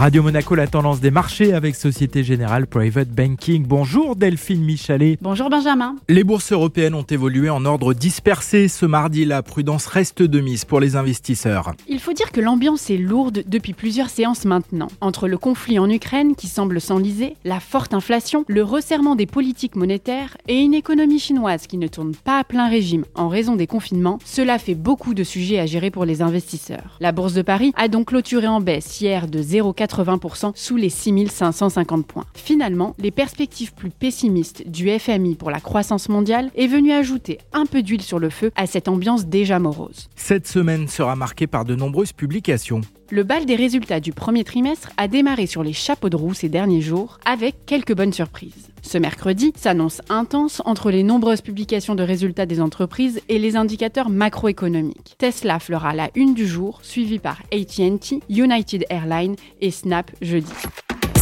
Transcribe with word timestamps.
Radio 0.00 0.22
Monaco, 0.22 0.54
la 0.54 0.66
tendance 0.66 1.00
des 1.00 1.10
marchés 1.10 1.52
avec 1.52 1.76
Société 1.76 2.24
Générale 2.24 2.66
Private 2.66 3.10
Banking. 3.10 3.66
Bonjour 3.66 4.16
Delphine 4.16 4.64
Michalet. 4.64 5.18
Bonjour 5.20 5.50
Benjamin. 5.50 5.96
Les 6.08 6.24
bourses 6.24 6.52
européennes 6.52 6.94
ont 6.94 7.02
évolué 7.02 7.50
en 7.50 7.66
ordre 7.66 7.92
dispersé 7.92 8.68
ce 8.68 8.86
mardi. 8.86 9.26
La 9.26 9.42
prudence 9.42 9.84
reste 9.84 10.22
de 10.22 10.40
mise 10.40 10.64
pour 10.64 10.80
les 10.80 10.96
investisseurs. 10.96 11.74
Il 11.86 12.00
faut 12.00 12.14
dire 12.14 12.32
que 12.32 12.40
l'ambiance 12.40 12.88
est 12.88 12.96
lourde 12.96 13.42
depuis 13.46 13.74
plusieurs 13.74 14.08
séances 14.08 14.46
maintenant. 14.46 14.88
Entre 15.02 15.28
le 15.28 15.36
conflit 15.36 15.78
en 15.78 15.90
Ukraine 15.90 16.34
qui 16.34 16.46
semble 16.46 16.80
s'enliser, 16.80 17.36
la 17.44 17.60
forte 17.60 17.92
inflation, 17.92 18.46
le 18.48 18.64
resserrement 18.64 19.16
des 19.16 19.26
politiques 19.26 19.76
monétaires 19.76 20.38
et 20.48 20.60
une 20.60 20.72
économie 20.72 21.18
chinoise 21.18 21.66
qui 21.66 21.76
ne 21.76 21.88
tourne 21.88 22.14
pas 22.14 22.38
à 22.38 22.44
plein 22.44 22.70
régime 22.70 23.04
en 23.14 23.28
raison 23.28 23.54
des 23.54 23.66
confinements, 23.66 24.18
cela 24.24 24.58
fait 24.58 24.74
beaucoup 24.74 25.12
de 25.12 25.24
sujets 25.24 25.58
à 25.58 25.66
gérer 25.66 25.90
pour 25.90 26.06
les 26.06 26.22
investisseurs. 26.22 26.96
La 27.00 27.12
bourse 27.12 27.34
de 27.34 27.42
Paris 27.42 27.74
a 27.76 27.88
donc 27.88 28.06
clôturé 28.06 28.46
en 28.46 28.62
baisse 28.62 28.98
hier 29.02 29.28
de 29.28 29.42
0,4 29.42 29.89
80% 29.90 30.52
sous 30.54 30.76
les 30.76 30.90
6550 30.90 32.06
points. 32.06 32.24
Finalement, 32.34 32.94
les 32.98 33.10
perspectives 33.10 33.74
plus 33.74 33.90
pessimistes 33.90 34.68
du 34.68 34.88
FMI 34.98 35.34
pour 35.34 35.50
la 35.50 35.60
croissance 35.60 36.08
mondiale 36.08 36.50
est 36.54 36.66
venu 36.66 36.92
ajouter 36.92 37.38
un 37.52 37.66
peu 37.66 37.82
d'huile 37.82 38.02
sur 38.02 38.18
le 38.18 38.30
feu 38.30 38.50
à 38.56 38.66
cette 38.66 38.88
ambiance 38.88 39.26
déjà 39.26 39.58
morose. 39.58 40.08
Cette 40.16 40.46
semaine 40.46 40.88
sera 40.88 41.16
marquée 41.16 41.46
par 41.46 41.64
de 41.64 41.74
nombreuses 41.74 42.12
publications. 42.12 42.80
Le 43.12 43.24
bal 43.24 43.44
des 43.44 43.56
résultats 43.56 43.98
du 43.98 44.12
premier 44.12 44.44
trimestre 44.44 44.90
a 44.96 45.08
démarré 45.08 45.46
sur 45.46 45.64
les 45.64 45.72
chapeaux 45.72 46.08
de 46.08 46.14
roue 46.14 46.32
ces 46.32 46.48
derniers 46.48 46.80
jours, 46.80 47.18
avec 47.24 47.66
quelques 47.66 47.92
bonnes 47.92 48.12
surprises. 48.12 48.70
Ce 48.82 48.98
mercredi 48.98 49.52
s'annonce 49.56 50.00
intense 50.08 50.62
entre 50.64 50.92
les 50.92 51.02
nombreuses 51.02 51.40
publications 51.40 51.96
de 51.96 52.04
résultats 52.04 52.46
des 52.46 52.60
entreprises 52.60 53.20
et 53.28 53.40
les 53.40 53.56
indicateurs 53.56 54.10
macroéconomiques. 54.10 55.16
Tesla 55.18 55.58
fera 55.58 55.92
la 55.92 56.10
une 56.14 56.34
du 56.34 56.46
jour, 56.46 56.78
suivi 56.82 57.18
par 57.18 57.42
ATT, 57.52 58.20
United 58.28 58.84
Airlines 58.90 59.34
et 59.60 59.72
Snap 59.72 60.08
jeudi. 60.22 60.52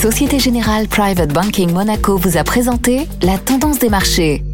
Société 0.00 0.38
Générale 0.38 0.86
Private 0.86 1.32
Banking 1.32 1.72
Monaco 1.72 2.16
vous 2.16 2.36
a 2.36 2.44
présenté 2.44 3.08
la 3.22 3.38
tendance 3.38 3.80
des 3.80 3.88
marchés. 3.88 4.44